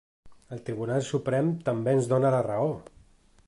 [0.55, 2.73] El Tribunal Suprem també ens dóna la raó!